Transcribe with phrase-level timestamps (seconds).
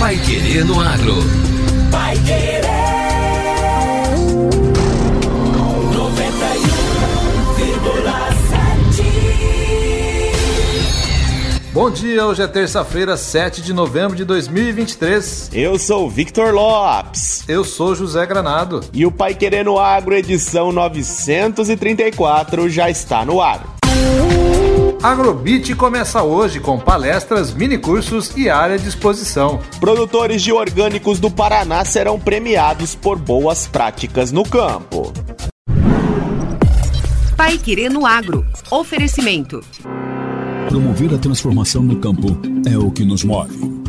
[0.00, 1.14] Pai Querer no Agro.
[1.90, 2.62] Pai Querer.
[5.94, 9.04] noventa e um vírgula sete.
[11.74, 15.50] Bom dia, hoje é terça-feira, 7 de novembro de 2023.
[15.52, 17.44] Eu sou Victor Lopes.
[17.46, 18.80] Eu sou José Granado.
[18.94, 23.76] E o Pai Querendo Agro, edição 934, já está no ar.
[25.02, 29.58] Agrobit começa hoje com palestras, minicursos e área de exposição.
[29.80, 35.10] Produtores de orgânicos do Paraná serão premiados por boas práticas no campo.
[37.34, 38.44] Pai Querer no Agro.
[38.70, 39.64] Oferecimento.
[40.68, 42.38] Promover a transformação no campo
[42.70, 43.79] é o que nos move.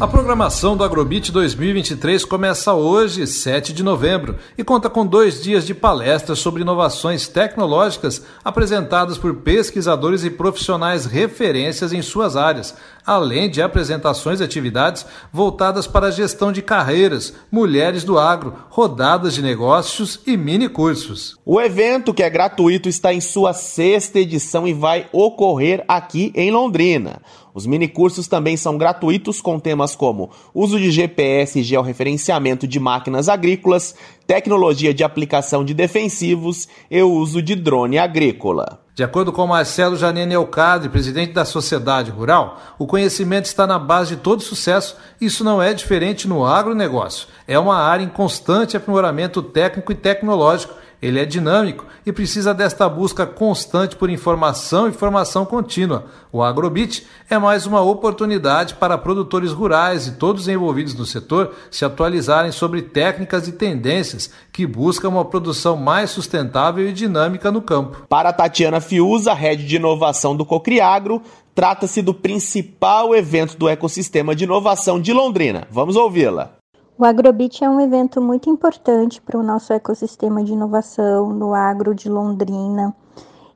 [0.00, 5.66] A programação do Agrobit 2023 começa hoje, 7 de novembro, e conta com dois dias
[5.66, 13.50] de palestras sobre inovações tecnológicas apresentadas por pesquisadores e profissionais referências em suas áreas, além
[13.50, 19.42] de apresentações e atividades voltadas para a gestão de carreiras, mulheres do agro, rodadas de
[19.42, 21.36] negócios e mini cursos.
[21.44, 26.52] O evento, que é gratuito, está em sua sexta edição e vai ocorrer aqui em
[26.52, 27.20] Londrina.
[27.58, 33.28] Os minicursos também são gratuitos com temas como uso de GPS e georreferenciamento de máquinas
[33.28, 33.96] agrícolas,
[34.28, 38.80] tecnologia de aplicação de defensivos e uso de drone agrícola.
[38.94, 44.14] De acordo com Marcelo Janine Elcadre, presidente da Sociedade Rural, o conhecimento está na base
[44.14, 44.96] de todo sucesso.
[45.20, 47.26] Isso não é diferente no agronegócio.
[47.48, 50.74] É uma área em constante aprimoramento técnico e tecnológico.
[51.00, 56.06] Ele é dinâmico e precisa desta busca constante por informação e formação contínua.
[56.32, 61.84] O Agrobit é mais uma oportunidade para produtores rurais e todos envolvidos no setor se
[61.84, 68.06] atualizarem sobre técnicas e tendências que buscam uma produção mais sustentável e dinâmica no campo.
[68.08, 71.22] Para Tatiana Fiuza, head de inovação do Cocriagro,
[71.54, 75.66] trata-se do principal evento do ecossistema de inovação de Londrina.
[75.70, 76.57] Vamos ouvi-la.
[77.00, 81.94] O Agrobit é um evento muito importante para o nosso ecossistema de inovação no agro
[81.94, 82.92] de Londrina.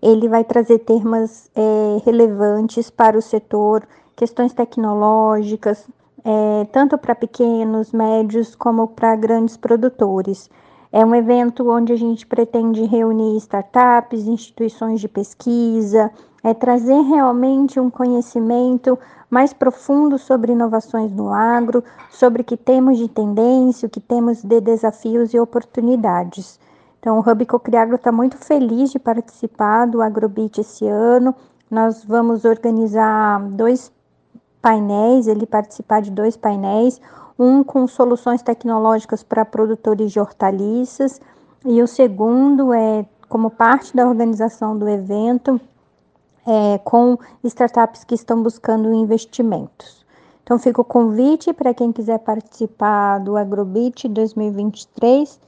[0.00, 3.82] Ele vai trazer temas é, relevantes para o setor,
[4.14, 5.88] questões tecnológicas,
[6.24, 10.48] é, tanto para pequenos, médios, como para grandes produtores.
[10.92, 17.78] É um evento onde a gente pretende reunir startups, instituições de pesquisa, é trazer realmente
[17.78, 18.98] um conhecimento
[19.30, 24.42] mais profundo sobre inovações no agro, sobre o que temos de tendência, o que temos
[24.42, 26.58] de desafios e oportunidades.
[26.98, 31.34] Então, o Hub Cocriagro está muito feliz de participar do Agrobit esse ano.
[31.70, 33.90] Nós vamos organizar dois
[34.60, 37.00] painéis, ele participar de dois painéis,
[37.38, 41.20] um com soluções tecnológicas para produtores de hortaliças
[41.64, 45.60] e o segundo é como parte da organização do evento,
[46.46, 50.04] é, com startups que estão buscando investimentos.
[50.42, 55.40] Então, fica o convite para quem quiser participar do Agrobit 2023.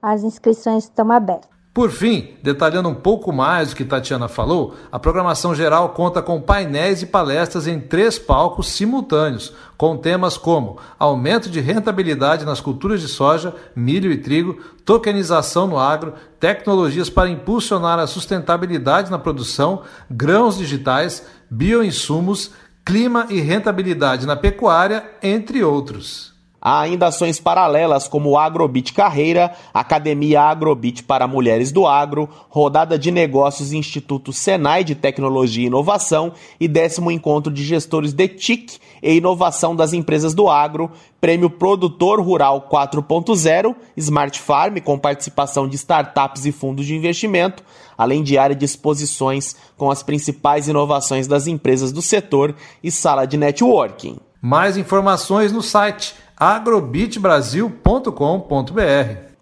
[0.00, 1.51] As inscrições estão abertas.
[1.74, 6.38] Por fim, detalhando um pouco mais do que Tatiana falou, a programação geral conta com
[6.38, 13.00] painéis e palestras em três palcos simultâneos, com temas como aumento de rentabilidade nas culturas
[13.00, 19.82] de soja, milho e trigo, tokenização no agro, tecnologias para impulsionar a sustentabilidade na produção,
[20.10, 22.50] grãos digitais, bioinsumos,
[22.84, 26.34] clima e rentabilidade na pecuária, entre outros.
[26.64, 33.10] Há ainda ações paralelas como Agrobit Carreira, Academia Agrobit para Mulheres do Agro, Rodada de
[33.10, 39.16] Negócios Instituto Senai de Tecnologia e Inovação e décimo encontro de gestores de TIC e
[39.16, 40.88] inovação das empresas do agro,
[41.20, 47.64] Prêmio Produtor Rural 4.0, Smart Farm com participação de startups e fundos de investimento,
[47.98, 52.54] além de área de exposições com as principais inovações das empresas do setor
[52.84, 54.18] e sala de networking.
[54.40, 59.32] Mais informações no site agrobitbrasil.com.br.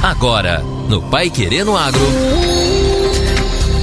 [0.00, 1.98] Agora, no Pai Querendo Agro.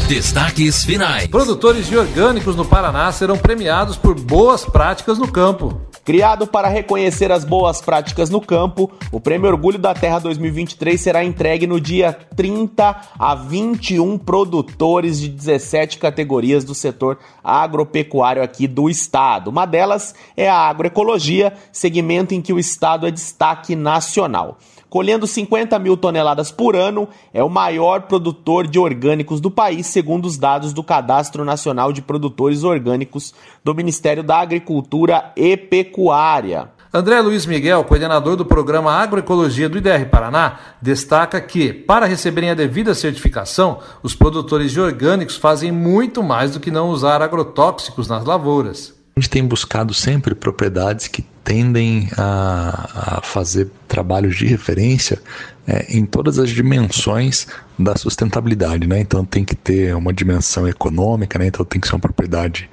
[0.07, 1.27] Destaques finais.
[1.27, 5.81] Produtores de orgânicos no Paraná serão premiados por boas práticas no campo.
[6.03, 11.23] Criado para reconhecer as boas práticas no campo, o Prêmio Orgulho da Terra 2023 será
[11.23, 18.89] entregue no dia 30 a 21 produtores de 17 categorias do setor agropecuário aqui do
[18.89, 19.49] estado.
[19.51, 24.57] Uma delas é a agroecologia, segmento em que o estado é destaque nacional
[24.91, 30.25] colhendo 50 mil toneladas por ano, é o maior produtor de orgânicos do país, segundo
[30.25, 33.33] os dados do Cadastro Nacional de Produtores Orgânicos
[33.63, 36.67] do Ministério da Agricultura e Pecuária.
[36.93, 42.53] André Luiz Miguel, coordenador do programa Agroecologia do IDR Paraná, destaca que, para receberem a
[42.53, 48.25] devida certificação, os produtores de orgânicos fazem muito mais do que não usar agrotóxicos nas
[48.25, 48.93] lavouras.
[49.15, 55.19] A gente tem buscado sempre propriedades que tendem a, a fazer trabalhos de referência
[55.67, 57.45] é, em todas as dimensões
[57.77, 59.01] da sustentabilidade, né?
[59.01, 61.47] Então tem que ter uma dimensão econômica, né?
[61.47, 62.69] Então tem que ser uma propriedade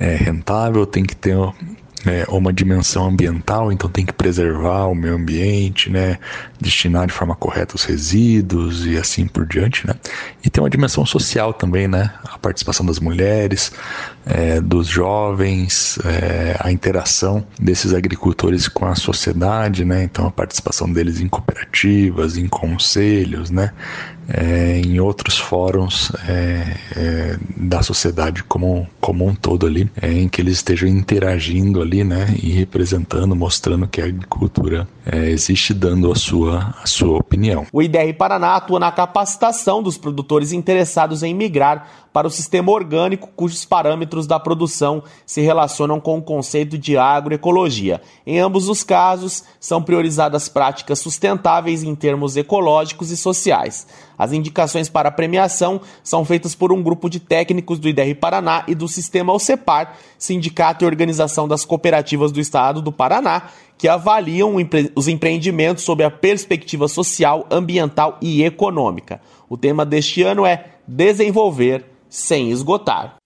[0.00, 1.36] é, rentável, tem que ter
[2.06, 6.18] é, uma dimensão ambiental, então tem que preservar o meio ambiente, né,
[6.60, 9.94] destinar de forma correta os resíduos e assim por diante, né,
[10.44, 13.72] e tem uma dimensão social também, né, a participação das mulheres,
[14.26, 20.92] é, dos jovens, é, a interação desses agricultores com a sociedade, né, então a participação
[20.92, 23.72] deles em cooperativas, em conselhos, né,
[24.28, 30.28] é, em outros fóruns é, é, da sociedade como, como um todo ali, é, em
[30.28, 36.10] que eles estejam interagindo ali, né, e representando, mostrando que a agricultura é, existe, dando
[36.10, 37.66] a sua, a sua opinião.
[37.72, 43.28] O IDR Paraná atua na capacitação dos produtores interessados em migrar para o sistema orgânico
[43.34, 48.00] cujos parâmetros da produção se relacionam com o conceito de agroecologia.
[48.24, 53.88] Em ambos os casos, são priorizadas práticas sustentáveis em termos ecológicos e sociais.
[54.16, 58.76] As indicações para premiação são feitas por um grupo de técnicos do IDR Paraná e
[58.76, 64.54] do sistema OCEPAR, Sindicato e Organização das Cooperativas do Estado do Paraná, que avaliam
[64.94, 69.20] os empreendimentos sob a perspectiva social, ambiental e econômica.
[69.48, 73.16] O tema deste ano é Desenvolver sem esgotar.